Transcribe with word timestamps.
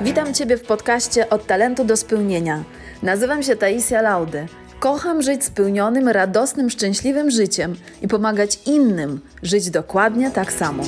Witam 0.00 0.34
Ciebie 0.34 0.56
w 0.56 0.62
podcaście 0.62 1.30
Od 1.30 1.46
talentu 1.46 1.84
do 1.84 1.96
spełnienia. 1.96 2.64
Nazywam 3.02 3.42
się 3.42 3.56
Taisia 3.56 4.02
Laudy. 4.02 4.46
Kocham 4.80 5.22
żyć 5.22 5.44
spełnionym, 5.44 6.08
radosnym, 6.08 6.70
szczęśliwym 6.70 7.30
życiem 7.30 7.76
i 8.02 8.08
pomagać 8.08 8.58
innym 8.66 9.20
żyć 9.42 9.70
dokładnie 9.70 10.30
tak 10.30 10.52
samo. 10.52 10.82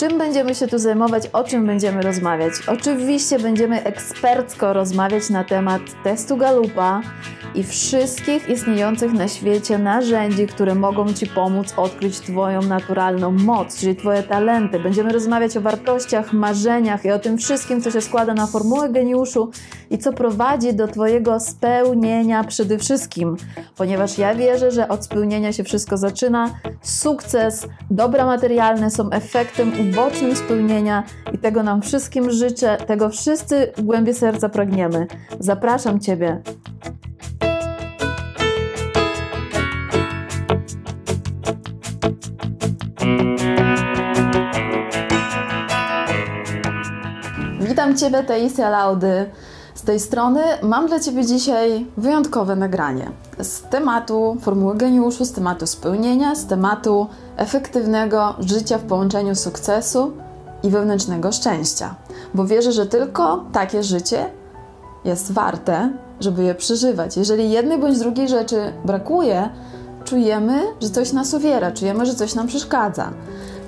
Czym 0.00 0.18
będziemy 0.18 0.54
się 0.54 0.66
tu 0.66 0.78
zajmować, 0.78 1.26
o 1.32 1.44
czym 1.44 1.66
będziemy 1.66 2.02
rozmawiać? 2.02 2.52
Oczywiście 2.66 3.38
będziemy 3.38 3.84
ekspercko 3.84 4.72
rozmawiać 4.72 5.30
na 5.30 5.44
temat 5.44 5.82
testu 6.04 6.36
Galupa 6.36 7.00
i 7.54 7.64
wszystkich 7.64 8.48
istniejących 8.48 9.12
na 9.12 9.28
świecie 9.28 9.78
narzędzi, 9.78 10.46
które 10.46 10.74
mogą 10.74 11.12
Ci 11.12 11.26
pomóc 11.26 11.74
odkryć 11.76 12.20
Twoją 12.20 12.62
naturalną 12.62 13.32
moc, 13.32 13.80
czyli 13.80 13.96
Twoje 13.96 14.22
talenty. 14.22 14.78
Będziemy 14.78 15.12
rozmawiać 15.12 15.56
o 15.56 15.60
wartościach, 15.60 16.32
marzeniach 16.32 17.04
i 17.04 17.10
o 17.10 17.18
tym 17.18 17.38
wszystkim, 17.38 17.80
co 17.80 17.90
się 17.90 18.00
składa 18.00 18.34
na 18.34 18.46
formułę 18.46 18.88
geniuszu 18.88 19.50
i 19.90 19.98
co 19.98 20.12
prowadzi 20.12 20.74
do 20.74 20.88
Twojego 20.88 21.40
spełnienia 21.40 22.44
przede 22.44 22.78
wszystkim, 22.78 23.36
ponieważ 23.76 24.18
ja 24.18 24.34
wierzę, 24.34 24.70
że 24.70 24.88
od 24.88 25.04
spełnienia 25.04 25.52
się 25.52 25.64
wszystko 25.64 25.96
zaczyna. 25.96 26.50
Sukces, 26.82 27.66
dobra 27.90 28.26
materialne 28.26 28.90
są 28.90 29.10
efektem 29.10 29.72
ubocznym 29.80 30.36
spełnienia 30.36 31.02
i 31.32 31.38
tego 31.38 31.62
nam 31.62 31.82
wszystkim 31.82 32.30
życzę, 32.30 32.76
tego 32.76 33.08
wszyscy 33.08 33.72
w 33.76 33.82
głębi 33.82 34.14
serca 34.14 34.48
pragniemy. 34.48 35.06
Zapraszam 35.40 36.00
Ciebie. 36.00 36.42
Witam 47.60 47.96
Ciebie, 47.96 48.22
Taisia 48.22 48.70
Laudy. 48.70 49.30
Tej 49.90 50.00
strony 50.00 50.40
mam 50.62 50.86
dla 50.86 51.00
Ciebie 51.00 51.26
dzisiaj 51.26 51.86
wyjątkowe 51.96 52.56
nagranie 52.56 53.10
z 53.42 53.62
tematu 53.62 54.36
formuły 54.40 54.76
geniuszu, 54.76 55.24
z 55.24 55.32
tematu 55.32 55.66
spełnienia, 55.66 56.34
z 56.34 56.46
tematu 56.46 57.06
efektywnego 57.36 58.34
życia 58.40 58.78
w 58.78 58.82
połączeniu 58.82 59.34
sukcesu 59.34 60.12
i 60.62 60.70
wewnętrznego 60.70 61.32
szczęścia. 61.32 61.94
Bo 62.34 62.44
wierzę, 62.44 62.72
że 62.72 62.86
tylko 62.86 63.44
takie 63.52 63.82
życie 63.82 64.30
jest 65.04 65.32
warte, 65.32 65.92
żeby 66.20 66.42
je 66.42 66.54
przeżywać. 66.54 67.16
Jeżeli 67.16 67.50
jednej 67.50 67.78
bądź 67.78 67.98
drugiej 67.98 68.28
rzeczy 68.28 68.72
brakuje, 68.84 69.50
czujemy, 70.04 70.62
że 70.80 70.90
coś 70.90 71.12
nas 71.12 71.34
uwiera, 71.34 71.72
czujemy, 71.72 72.06
że 72.06 72.14
coś 72.14 72.34
nam 72.34 72.46
przeszkadza. 72.46 73.10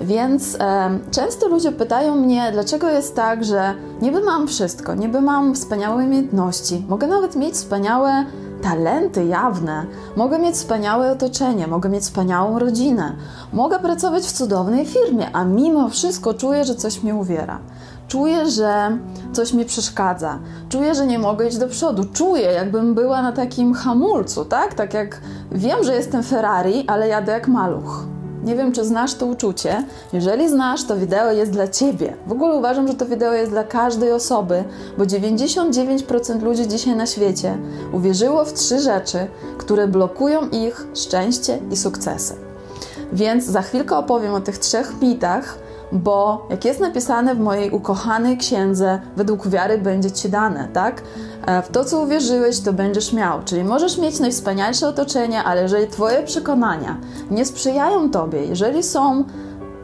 Więc 0.01 0.55
e, 0.59 0.99
często 1.11 1.47
ludzie 1.47 1.71
pytają 1.71 2.15
mnie, 2.15 2.49
dlaczego 2.53 2.89
jest 2.89 3.15
tak, 3.15 3.43
że 3.43 3.73
niby 4.01 4.19
mam 4.19 4.47
wszystko, 4.47 4.95
niby 4.95 5.21
mam 5.21 5.55
wspaniałe 5.55 6.05
umiejętności, 6.05 6.85
mogę 6.89 7.07
nawet 7.07 7.35
mieć 7.35 7.53
wspaniałe 7.53 8.25
talenty 8.63 9.25
jawne, 9.25 9.85
mogę 10.15 10.39
mieć 10.39 10.55
wspaniałe 10.55 11.11
otoczenie, 11.11 11.67
mogę 11.67 11.89
mieć 11.89 12.03
wspaniałą 12.03 12.59
rodzinę, 12.59 13.15
mogę 13.53 13.79
pracować 13.79 14.23
w 14.23 14.31
cudownej 14.31 14.85
firmie, 14.85 15.29
a 15.33 15.43
mimo 15.43 15.89
wszystko 15.89 16.33
czuję, 16.33 16.65
że 16.65 16.75
coś 16.75 17.03
mnie 17.03 17.15
uwiera. 17.15 17.59
Czuję, 18.07 18.49
że 18.49 18.97
coś 19.33 19.53
mi 19.53 19.65
przeszkadza. 19.65 20.39
Czuję, 20.69 20.95
że 20.95 21.07
nie 21.07 21.19
mogę 21.19 21.47
iść 21.47 21.57
do 21.57 21.67
przodu. 21.67 22.03
Czuję, 22.13 22.51
jakbym 22.51 22.93
była 22.95 23.21
na 23.21 23.31
takim 23.31 23.73
hamulcu, 23.73 24.45
tak? 24.45 24.73
Tak 24.73 24.93
jak 24.93 25.21
wiem, 25.51 25.83
że 25.83 25.95
jestem 25.95 26.23
Ferrari, 26.23 26.83
ale 26.87 27.07
jadę 27.07 27.31
jak 27.31 27.47
maluch. 27.47 28.05
Nie 28.43 28.55
wiem, 28.55 28.71
czy 28.71 28.85
znasz 28.85 29.13
to 29.13 29.25
uczucie. 29.25 29.83
Jeżeli 30.13 30.49
znasz, 30.49 30.83
to 30.83 30.97
wideo 30.97 31.31
jest 31.31 31.51
dla 31.51 31.67
ciebie. 31.67 32.13
W 32.27 32.31
ogóle 32.31 32.55
uważam, 32.55 32.87
że 32.87 32.93
to 32.93 33.05
wideo 33.05 33.33
jest 33.33 33.51
dla 33.51 33.63
każdej 33.63 34.11
osoby, 34.11 34.63
bo 34.97 35.03
99% 35.03 36.41
ludzi 36.41 36.67
dzisiaj 36.67 36.95
na 36.95 37.05
świecie 37.05 37.57
uwierzyło 37.93 38.45
w 38.45 38.53
trzy 38.53 38.79
rzeczy, 38.79 39.27
które 39.57 39.87
blokują 39.87 40.49
ich 40.49 40.87
szczęście 40.95 41.59
i 41.71 41.77
sukcesy. 41.77 42.35
Więc 43.13 43.45
za 43.45 43.61
chwilkę 43.61 43.97
opowiem 43.97 44.33
o 44.33 44.41
tych 44.41 44.57
trzech 44.57 45.01
mitach, 45.01 45.57
bo 45.93 46.47
jak 46.49 46.65
jest 46.65 46.79
napisane 46.79 47.35
w 47.35 47.39
mojej 47.39 47.71
ukochanej 47.71 48.37
księdze, 48.37 48.99
według 49.15 49.47
wiary 49.47 49.77
będzie 49.77 50.11
ci 50.11 50.29
dane, 50.29 50.67
tak? 50.73 51.01
E, 51.45 51.61
w 51.61 51.67
to, 51.67 51.85
co 51.85 52.01
uwierzyłeś, 52.01 52.59
to 52.59 52.73
będziesz 52.73 53.13
miał. 53.13 53.39
Czyli 53.45 53.63
możesz 53.63 53.97
mieć 53.97 54.19
najwspanialsze 54.19 54.87
otoczenie, 54.87 55.43
ale 55.43 55.61
jeżeli 55.61 55.87
Twoje 55.87 56.23
przekonania 56.23 56.97
nie 57.31 57.45
sprzyjają 57.45 58.09
Tobie, 58.09 58.45
jeżeli 58.45 58.83
są, 58.83 59.23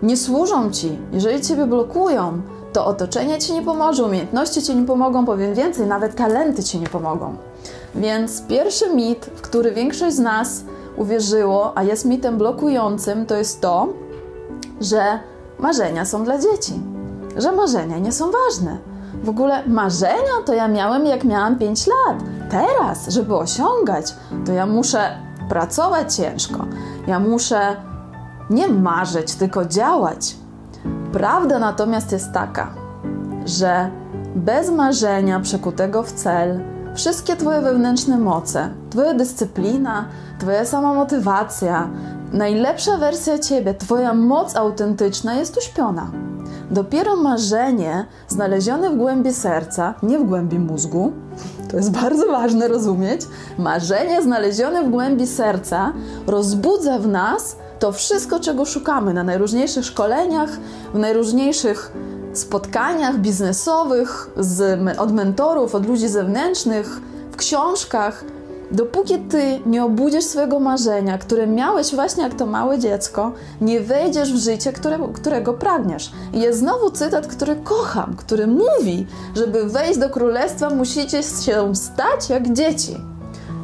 nie 0.04 0.18
służą 0.18 0.72
Ci, 0.72 1.00
jeżeli 1.14 1.42
Ciebie 1.42 1.66
blokują, 1.66 2.42
to 2.74 2.86
otoczenie 2.86 3.38
Ci 3.38 3.54
nie 3.54 3.62
pomoże, 3.62 4.04
umiejętności 4.04 4.62
Ci 4.62 4.76
nie 4.76 4.86
pomogą, 4.86 5.26
powiem 5.26 5.54
więcej, 5.54 5.88
nawet 5.88 6.16
talenty 6.16 6.64
Ci 6.64 6.80
nie 6.80 6.88
pomogą. 6.88 7.36
Więc 7.96 8.42
pierwszy 8.42 8.94
mit, 8.94 9.26
w 9.26 9.42
który 9.42 9.72
większość 9.72 10.16
z 10.16 10.20
nas 10.20 10.64
uwierzyło, 10.98 11.78
a 11.78 11.84
jest 11.84 12.06
mitem 12.06 12.38
blokującym, 12.38 13.26
to 13.26 13.36
jest 13.36 13.62
to, 13.62 13.88
że 14.82 15.20
marzenia 15.60 16.06
są 16.06 16.24
dla 16.24 16.38
dzieci, 16.38 16.82
że 17.38 17.52
marzenia 17.52 17.98
nie 17.98 18.12
są 18.12 18.32
ważne. 18.32 18.78
W 19.24 19.30
ogóle 19.30 19.68
marzenia 19.68 20.44
to 20.46 20.54
ja 20.54 20.68
miałem 20.68 21.06
jak 21.06 21.24
miałam 21.24 21.56
5 21.56 21.88
lat. 21.88 22.24
Teraz, 22.50 23.08
żeby 23.08 23.36
osiągać, 23.36 24.16
to 24.46 24.54
ja 24.54 24.66
muszę 24.66 25.18
pracować 25.50 26.16
ciężko. 26.16 26.66
Ja 27.08 27.20
muszę 27.20 27.76
nie 28.50 28.68
marzyć, 28.68 29.36
tylko 29.36 29.66
działać. 29.66 30.36
Prawda 31.14 31.60
natomiast 31.60 32.12
jest 32.12 32.34
taka, 32.34 32.74
że 33.46 33.90
bez 34.36 34.70
marzenia 34.70 35.40
przekutego 35.40 36.04
w 36.04 36.12
cel, 36.12 36.62
wszystkie 36.96 37.36
Twoje 37.36 37.62
wewnętrzne 37.62 38.18
moce, 38.18 38.70
Twoja 38.90 39.14
dyscyplina, 39.14 40.06
Twoja 40.40 40.66
sama 40.66 40.94
motywacja, 40.94 41.90
najlepsza 42.34 42.98
wersja 42.98 43.40
Ciebie, 43.40 43.74
Twoja 43.74 44.14
moc 44.14 44.56
autentyczna 44.56 45.34
jest 45.34 45.58
uśpiona. 45.58 46.12
Dopiero 46.72 47.16
marzenie 47.16 48.06
znalezione 48.28 48.90
w 48.90 48.98
głębi 48.98 49.34
serca, 49.34 49.94
nie 50.04 50.20
w 50.20 50.24
głębi 50.24 50.60
mózgu, 50.60 51.12
to 51.70 51.78
jest 51.78 51.92
bardzo 51.92 52.28
ważne 52.28 52.68
rozumieć, 52.68 53.22
marzenie 53.58 54.22
znalezione 54.22 54.84
w 54.84 54.90
głębi 54.90 55.28
serca 55.28 55.94
rozbudza 56.28 57.00
w 57.00 57.08
nas 57.08 57.56
to 57.80 57.92
wszystko, 57.92 58.40
czego 58.40 58.66
szukamy 58.66 59.14
na 59.14 59.24
najróżniejszych 59.24 59.86
szkoleniach, 59.86 60.50
w 60.94 60.98
najróżniejszych 61.00 61.92
spotkaniach 62.34 63.18
biznesowych 63.18 64.30
z, 64.38 64.80
od 65.00 65.12
mentorów, 65.12 65.76
od 65.76 65.88
ludzi 65.88 66.08
zewnętrznych, 66.08 67.02
w 67.32 67.36
książkach 67.36 68.26
Dopóki 68.72 69.20
ty 69.20 69.60
nie 69.66 69.84
obudzisz 69.84 70.24
swojego 70.24 70.60
marzenia, 70.60 71.18
które 71.18 71.48
miałeś 71.48 71.96
właśnie 71.96 72.24
jak 72.24 72.34
to 72.34 72.46
małe 72.46 72.80
dziecko, 72.80 73.32
nie 73.62 73.80
wejdziesz 73.80 74.34
w 74.34 74.38
życie, 74.38 74.74
które, 74.74 75.00
którego 75.14 75.54
pragniesz. 75.54 76.12
I 76.34 76.40
jest 76.40 76.60
znowu 76.60 76.92
cytat, 76.92 77.28
który 77.28 77.56
kocham, 77.56 78.16
który 78.16 78.48
mówi, 78.48 79.08
żeby 79.36 79.70
wejść 79.70 80.00
do 80.00 80.10
królestwa, 80.10 80.70
musicie 80.70 81.24
się 81.24 81.76
stać 81.76 82.30
jak 82.30 82.54
dzieci. 82.54 82.98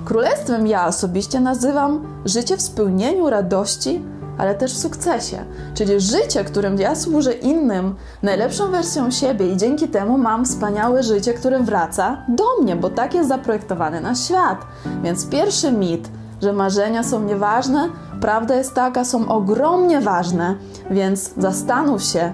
Królestwem 0.05 0.67
ja 0.67 0.87
osobiście 0.87 1.39
nazywam 1.39 2.21
życie 2.25 2.57
w 2.57 2.61
spełnieniu 2.61 3.29
radości, 3.29 4.01
ale 4.37 4.55
też 4.55 4.73
w 4.73 4.77
sukcesie. 4.77 5.45
Czyli 5.73 5.99
życie, 5.99 6.43
którym 6.43 6.79
ja 6.79 6.95
służę 6.95 7.33
innym, 7.33 7.95
najlepszą 8.23 8.71
wersją 8.71 9.11
siebie 9.11 9.51
i 9.51 9.57
dzięki 9.57 9.87
temu 9.87 10.17
mam 10.17 10.45
wspaniałe 10.45 11.03
życie, 11.03 11.33
które 11.33 11.63
wraca 11.63 12.17
do 12.27 12.43
mnie, 12.61 12.75
bo 12.75 12.89
tak 12.89 13.13
jest 13.13 13.29
zaprojektowany 13.29 14.01
nasz 14.01 14.19
świat. 14.19 14.65
Więc 15.03 15.29
pierwszy 15.29 15.71
mit, 15.71 16.09
że 16.41 16.53
marzenia 16.53 17.03
są 17.03 17.21
nieważne, 17.21 17.89
prawda 18.21 18.55
jest 18.55 18.73
taka, 18.73 19.05
są 19.05 19.27
ogromnie 19.27 20.01
ważne, 20.01 20.55
więc 20.91 21.33
zastanów 21.37 22.03
się, 22.03 22.33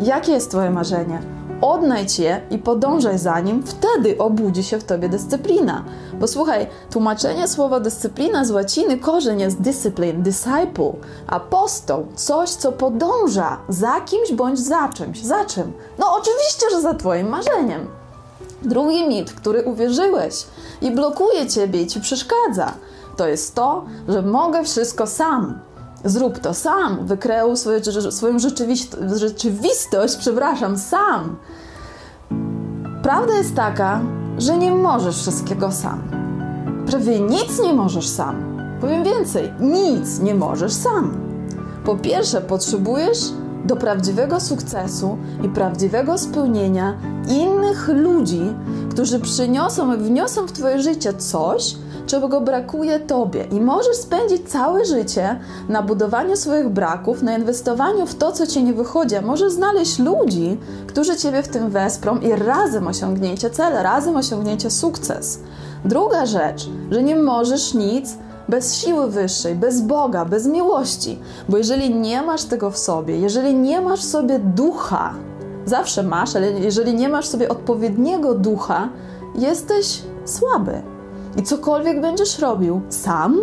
jakie 0.00 0.32
jest 0.32 0.50
Twoje 0.50 0.70
marzenie 0.70 1.33
odnajdź 1.64 2.18
je 2.18 2.40
i 2.50 2.58
podążaj 2.58 3.18
za 3.18 3.40
nim, 3.40 3.62
wtedy 3.66 4.18
obudzi 4.18 4.64
się 4.64 4.78
w 4.78 4.84
tobie 4.84 5.08
dyscyplina. 5.08 5.84
Bo 6.20 6.26
słuchaj, 6.26 6.66
tłumaczenie 6.90 7.48
słowa 7.48 7.80
dyscyplina 7.80 8.44
z 8.44 8.50
łaciny 8.50 8.98
korzeń 8.98 9.40
jest 9.40 9.60
discipline, 9.60 10.22
disciple, 10.22 10.92
apostoł, 11.26 12.06
coś, 12.14 12.50
co 12.50 12.72
podąża 12.72 13.58
za 13.68 14.00
kimś 14.00 14.32
bądź 14.32 14.58
za 14.58 14.88
czymś. 14.88 15.22
Za 15.22 15.44
czym? 15.44 15.72
No 15.98 16.06
oczywiście, 16.16 16.66
że 16.70 16.80
za 16.80 16.94
twoim 16.94 17.28
marzeniem. 17.28 17.86
Drugi 18.62 19.08
mit, 19.08 19.30
w 19.30 19.34
który 19.34 19.62
uwierzyłeś 19.62 20.46
i 20.82 20.90
blokuje 20.90 21.46
ciebie 21.46 21.82
i 21.82 21.86
ci 21.86 22.00
przeszkadza, 22.00 22.72
to 23.16 23.28
jest 23.28 23.54
to, 23.54 23.84
że 24.08 24.22
mogę 24.22 24.64
wszystko 24.64 25.06
sam. 25.06 25.58
Zrób 26.04 26.38
to 26.38 26.54
sam, 26.54 27.06
wykreuj 27.06 27.56
swoje, 27.56 27.80
swoją 28.10 28.38
rzeczywistość, 29.16 30.16
przepraszam, 30.16 30.78
sam. 30.78 31.36
Prawda 33.02 33.34
jest 33.34 33.54
taka, 33.54 34.00
że 34.38 34.58
nie 34.58 34.72
możesz 34.72 35.16
wszystkiego 35.16 35.72
sam. 35.72 36.02
Prawie 36.86 37.20
nic 37.20 37.60
nie 37.62 37.74
możesz 37.74 38.08
sam. 38.08 38.58
Powiem 38.80 39.04
więcej, 39.04 39.52
nic 39.60 40.20
nie 40.20 40.34
możesz 40.34 40.72
sam. 40.72 41.14
Po 41.84 41.96
pierwsze, 41.96 42.40
potrzebujesz 42.40 43.18
do 43.64 43.76
prawdziwego 43.76 44.40
sukcesu 44.40 45.18
i 45.42 45.48
prawdziwego 45.48 46.18
spełnienia 46.18 46.96
innych 47.28 47.88
ludzi, 47.88 48.42
którzy 48.90 49.20
przyniosą 49.20 49.94
i 49.94 49.96
wniosą 49.96 50.46
w 50.46 50.52
Twoje 50.52 50.82
życie 50.82 51.14
coś, 51.14 51.76
czego 52.06 52.40
brakuje 52.40 53.00
Tobie. 53.00 53.44
I 53.44 53.60
możesz 53.60 53.96
spędzić 53.96 54.48
całe 54.48 54.84
życie 54.84 55.40
na 55.68 55.82
budowaniu 55.82 56.36
swoich 56.36 56.68
braków, 56.68 57.22
na 57.22 57.38
inwestowaniu 57.38 58.06
w 58.06 58.14
to, 58.14 58.32
co 58.32 58.46
Ci 58.46 58.64
nie 58.64 58.72
wychodzi. 58.72 59.14
Możesz 59.22 59.52
znaleźć 59.52 59.98
ludzi, 59.98 60.58
którzy 60.86 61.16
Ciebie 61.16 61.42
w 61.42 61.48
tym 61.48 61.70
wesprą 61.70 62.18
i 62.18 62.32
razem 62.32 62.86
osiągnięcie 62.86 63.50
cele, 63.50 63.82
razem 63.82 64.16
osiągnięcie 64.16 64.70
sukces. 64.70 65.40
Druga 65.84 66.26
rzecz, 66.26 66.68
że 66.90 67.02
nie 67.02 67.16
możesz 67.16 67.74
nic 67.74 68.16
bez 68.48 68.74
siły 68.74 69.10
wyższej, 69.10 69.54
bez 69.54 69.80
Boga, 69.80 70.24
bez 70.24 70.46
miłości. 70.46 71.18
Bo 71.48 71.56
jeżeli 71.56 71.94
nie 71.94 72.22
masz 72.22 72.44
tego 72.44 72.70
w 72.70 72.78
sobie, 72.78 73.18
jeżeli 73.18 73.54
nie 73.54 73.80
masz 73.80 74.00
w 74.00 74.10
sobie 74.10 74.38
ducha, 74.38 75.14
zawsze 75.66 76.02
masz, 76.02 76.36
ale 76.36 76.50
jeżeli 76.50 76.94
nie 76.94 77.08
masz 77.08 77.26
w 77.26 77.30
sobie 77.30 77.48
odpowiedniego 77.48 78.34
ducha, 78.34 78.88
jesteś 79.34 80.02
słaby. 80.24 80.93
I 81.36 81.42
cokolwiek 81.42 82.00
będziesz 82.00 82.38
robił 82.38 82.80
sam, 82.88 83.40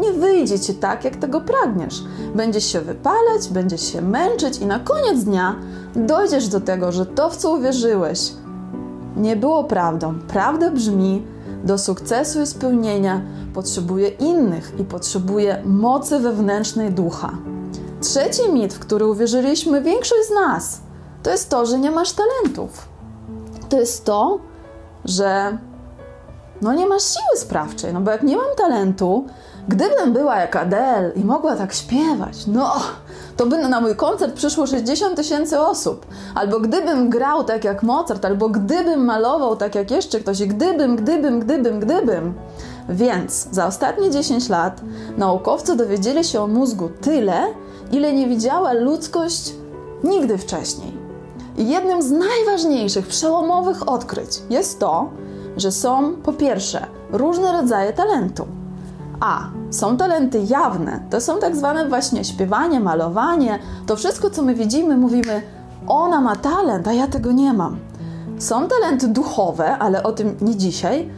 nie 0.00 0.12
wyjdzie 0.12 0.60
ci 0.60 0.74
tak, 0.74 1.04
jak 1.04 1.16
tego 1.16 1.40
pragniesz. 1.40 2.04
Będziesz 2.34 2.64
się 2.64 2.80
wypalać, 2.80 3.48
będziesz 3.50 3.92
się 3.92 4.02
męczyć 4.02 4.58
i 4.58 4.66
na 4.66 4.78
koniec 4.78 5.24
dnia 5.24 5.56
dojdziesz 5.96 6.48
do 6.48 6.60
tego, 6.60 6.92
że 6.92 7.06
to, 7.06 7.30
w 7.30 7.36
co 7.36 7.50
uwierzyłeś, 7.52 8.32
nie 9.16 9.36
było 9.36 9.64
prawdą. 9.64 10.14
Prawda 10.28 10.70
brzmi, 10.70 11.22
do 11.64 11.78
sukcesu 11.78 12.42
i 12.42 12.46
spełnienia 12.46 13.20
potrzebuje 13.54 14.08
innych 14.08 14.72
i 14.78 14.84
potrzebuje 14.84 15.62
mocy 15.64 16.18
wewnętrznej 16.18 16.90
ducha. 16.90 17.30
Trzeci 18.00 18.52
mit, 18.52 18.74
w 18.74 18.78
który 18.78 19.06
uwierzyliśmy 19.06 19.82
większość 19.82 20.28
z 20.28 20.34
nas, 20.34 20.80
to 21.22 21.30
jest 21.30 21.50
to, 21.50 21.66
że 21.66 21.78
nie 21.78 21.90
masz 21.90 22.12
talentów. 22.12 22.88
To 23.68 23.80
jest 23.80 24.04
to, 24.04 24.38
że 25.04 25.58
no 26.62 26.72
nie 26.72 26.86
masz 26.86 27.02
siły 27.02 27.36
sprawczej, 27.36 27.92
no 27.92 28.00
bo 28.00 28.10
jak 28.10 28.22
nie 28.22 28.36
mam 28.36 28.56
talentu, 28.56 29.26
gdybym 29.68 30.12
była 30.12 30.36
jak 30.36 30.56
Adele 30.56 31.12
i 31.16 31.24
mogła 31.24 31.56
tak 31.56 31.72
śpiewać, 31.72 32.46
no 32.46 32.72
to 33.36 33.46
by 33.46 33.58
na 33.58 33.80
mój 33.80 33.96
koncert 33.96 34.34
przyszło 34.34 34.66
60 34.66 35.16
tysięcy 35.16 35.60
osób. 35.60 36.06
Albo 36.34 36.60
gdybym 36.60 37.10
grał 37.10 37.44
tak 37.44 37.64
jak 37.64 37.82
Mozart, 37.82 38.24
albo 38.24 38.48
gdybym 38.48 39.04
malował 39.04 39.56
tak 39.56 39.74
jak 39.74 39.90
jeszcze 39.90 40.20
ktoś, 40.20 40.40
i 40.40 40.48
gdybym, 40.48 40.96
gdybym, 40.96 41.40
gdybym, 41.40 41.80
gdybym. 41.80 42.34
Więc 42.88 43.48
za 43.50 43.66
ostatnie 43.66 44.10
10 44.10 44.48
lat 44.48 44.80
naukowcy 45.16 45.76
dowiedzieli 45.76 46.24
się 46.24 46.40
o 46.40 46.46
mózgu 46.46 46.88
tyle, 47.00 47.42
ile 47.92 48.12
nie 48.12 48.28
widziała 48.28 48.72
ludzkość 48.72 49.54
nigdy 50.04 50.38
wcześniej. 50.38 50.92
I 51.58 51.68
jednym 51.68 52.02
z 52.02 52.10
najważniejszych, 52.10 53.06
przełomowych 53.06 53.88
odkryć 53.88 54.42
jest 54.50 54.78
to, 54.78 55.10
że 55.56 55.72
są 55.72 56.16
po 56.16 56.32
pierwsze 56.32 56.86
różne 57.12 57.52
rodzaje 57.52 57.92
talentu. 57.92 58.46
A 59.20 59.48
są 59.70 59.96
talenty 59.96 60.40
jawne, 60.48 61.00
to 61.10 61.20
są 61.20 61.38
tak 61.38 61.56
zwane 61.56 61.88
właśnie 61.88 62.24
śpiewanie, 62.24 62.80
malowanie, 62.80 63.58
to 63.86 63.96
wszystko, 63.96 64.30
co 64.30 64.42
my 64.42 64.54
widzimy, 64.54 64.96
mówimy, 64.96 65.42
ona 65.86 66.20
ma 66.20 66.36
talent, 66.36 66.88
a 66.88 66.92
ja 66.92 67.06
tego 67.06 67.32
nie 67.32 67.52
mam. 67.52 67.76
Są 68.38 68.68
talenty 68.68 69.08
duchowe, 69.08 69.78
ale 69.78 70.02
o 70.02 70.12
tym 70.12 70.36
nie 70.40 70.56
dzisiaj, 70.56 71.08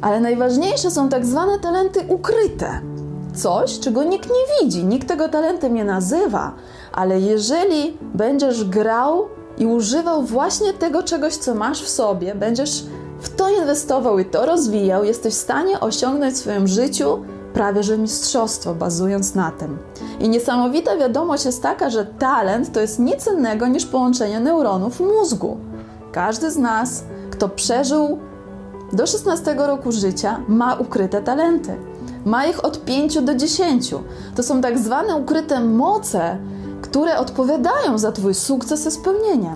ale 0.00 0.20
najważniejsze 0.20 0.90
są 0.90 1.08
tak 1.08 1.26
zwane 1.26 1.58
talenty 1.58 2.00
ukryte. 2.08 2.80
Coś, 3.34 3.80
czego 3.80 4.04
nikt 4.04 4.28
nie 4.28 4.60
widzi, 4.60 4.84
nikt 4.84 5.08
tego 5.08 5.28
talentem 5.28 5.74
nie 5.74 5.84
nazywa, 5.84 6.52
ale 6.92 7.20
jeżeli 7.20 7.98
będziesz 8.14 8.64
grał 8.64 9.28
i 9.58 9.66
używał 9.66 10.22
właśnie 10.22 10.72
tego 10.72 11.02
czegoś, 11.02 11.36
co 11.36 11.54
masz 11.54 11.82
w 11.82 11.88
sobie, 11.88 12.34
będziesz 12.34 12.84
w 13.20 13.28
to 13.28 13.50
inwestował 13.50 14.18
i 14.18 14.24
to 14.24 14.46
rozwijał, 14.46 15.04
jesteś 15.04 15.34
w 15.34 15.38
stanie 15.38 15.80
osiągnąć 15.80 16.34
w 16.34 16.38
swoim 16.38 16.68
życiu 16.68 17.18
prawie 17.52 17.82
że 17.82 17.98
mistrzostwo, 17.98 18.74
bazując 18.74 19.34
na 19.34 19.50
tym. 19.50 19.78
I 20.20 20.28
niesamowita 20.28 20.96
wiadomość 20.96 21.44
jest 21.44 21.62
taka, 21.62 21.90
że 21.90 22.06
talent 22.06 22.72
to 22.72 22.80
jest 22.80 22.98
nic 22.98 23.26
innego 23.26 23.66
niż 23.66 23.86
połączenie 23.86 24.40
neuronów 24.40 25.00
mózgu. 25.00 25.56
Każdy 26.12 26.50
z 26.50 26.56
nas, 26.56 27.04
kto 27.30 27.48
przeżył 27.48 28.18
do 28.92 29.06
16 29.06 29.54
roku 29.54 29.92
życia, 29.92 30.40
ma 30.48 30.74
ukryte 30.74 31.22
talenty. 31.22 31.76
Ma 32.24 32.46
ich 32.46 32.64
od 32.64 32.84
5 32.84 33.22
do 33.22 33.34
10. 33.34 33.94
To 34.36 34.42
są 34.42 34.60
tak 34.60 34.78
zwane 34.78 35.16
ukryte 35.16 35.60
moce, 35.60 36.38
które 36.82 37.18
odpowiadają 37.18 37.98
za 37.98 38.12
Twój 38.12 38.34
sukces 38.34 38.86
i 38.86 38.90
spełnienie. 38.90 39.54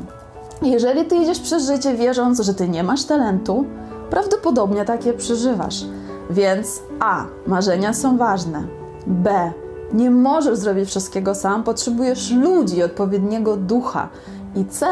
Jeżeli 0.62 1.04
ty 1.04 1.16
idziesz 1.16 1.40
przez 1.40 1.66
życie 1.66 1.94
wierząc, 1.94 2.40
że 2.40 2.54
ty 2.54 2.68
nie 2.68 2.82
masz 2.82 3.04
talentu, 3.04 3.64
prawdopodobnie 4.10 4.84
takie 4.84 5.12
przeżywasz. 5.12 5.84
Więc 6.30 6.82
A. 7.00 7.24
Marzenia 7.46 7.92
są 7.92 8.16
ważne. 8.16 8.66
B. 9.06 9.52
Nie 9.92 10.10
możesz 10.10 10.58
zrobić 10.58 10.88
wszystkiego 10.88 11.34
sam, 11.34 11.62
potrzebujesz 11.64 12.30
ludzi, 12.30 12.82
odpowiedniego 12.82 13.56
ducha. 13.56 14.08
I 14.56 14.64
C. 14.64 14.86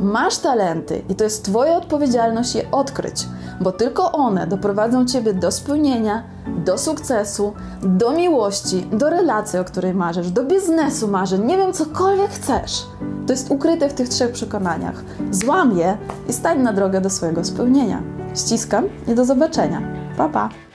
Masz 0.00 0.38
talenty 0.38 1.02
i 1.08 1.14
to 1.14 1.24
jest 1.24 1.44
Twoja 1.44 1.76
odpowiedzialność 1.76 2.54
je 2.54 2.70
odkryć, 2.70 3.26
bo 3.60 3.72
tylko 3.72 4.12
one 4.12 4.46
doprowadzą 4.46 5.06
Ciebie 5.06 5.34
do 5.34 5.50
spełnienia, 5.50 6.24
do 6.64 6.78
sukcesu, 6.78 7.52
do 7.82 8.12
miłości, 8.12 8.86
do 8.92 9.10
relacji, 9.10 9.58
o 9.58 9.64
której 9.64 9.94
marzysz, 9.94 10.30
do 10.30 10.44
biznesu 10.44 11.08
marzeń, 11.08 11.46
nie 11.46 11.56
wiem, 11.56 11.72
cokolwiek 11.72 12.30
chcesz. 12.30 12.86
To 13.26 13.32
jest 13.32 13.50
ukryte 13.50 13.88
w 13.88 13.94
tych 13.94 14.08
trzech 14.08 14.32
przekonaniach. 14.32 15.04
Złam 15.30 15.78
je 15.78 15.96
i 16.28 16.32
stań 16.32 16.62
na 16.62 16.72
drogę 16.72 17.00
do 17.00 17.10
swojego 17.10 17.44
spełnienia. 17.44 18.02
Ściskam 18.36 18.84
i 19.08 19.14
do 19.14 19.24
zobaczenia. 19.24 19.82
Pa, 20.16 20.28
pa! 20.28 20.69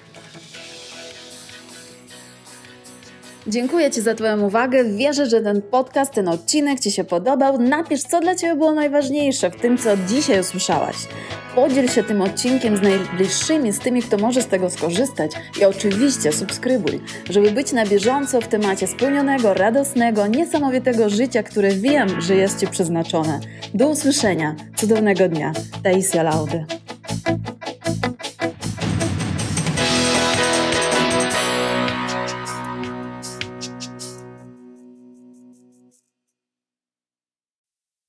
Dziękuję 3.47 3.91
Ci 3.91 4.01
za 4.01 4.15
Twoją 4.15 4.41
uwagę. 4.41 4.83
Wierzę, 4.83 5.25
że 5.25 5.41
ten 5.41 5.61
podcast, 5.61 6.11
ten 6.13 6.27
odcinek 6.27 6.79
Ci 6.79 6.91
się 6.91 7.03
podobał. 7.03 7.57
Napisz, 7.61 8.03
co 8.03 8.19
dla 8.19 8.35
Ciebie 8.35 8.55
było 8.55 8.71
najważniejsze 8.71 9.51
w 9.51 9.55
tym, 9.55 9.77
co 9.77 9.89
dzisiaj 10.07 10.39
usłyszałaś. 10.39 10.95
Podziel 11.55 11.87
się 11.87 12.03
tym 12.03 12.21
odcinkiem 12.21 12.77
z 12.77 12.81
najbliższymi, 12.81 13.71
z 13.71 13.79
tymi, 13.79 14.01
kto 14.01 14.17
może 14.17 14.41
z 14.41 14.47
tego 14.47 14.69
skorzystać. 14.69 15.31
I 15.61 15.65
oczywiście 15.65 16.31
subskrybuj, 16.31 16.99
żeby 17.29 17.51
być 17.51 17.71
na 17.71 17.85
bieżąco 17.85 18.41
w 18.41 18.47
temacie 18.47 18.87
spełnionego, 18.87 19.53
radosnego, 19.53 20.27
niesamowitego 20.27 21.09
życia, 21.09 21.43
które 21.43 21.69
wiem, 21.69 22.21
że 22.21 22.35
jest 22.35 22.59
Ci 22.59 22.67
przeznaczone. 22.67 23.39
Do 23.73 23.89
usłyszenia. 23.89 24.55
Cudownego 24.75 25.29
dnia. 25.29 25.51
Taisia 25.83 26.23
Laudy. 26.23 26.65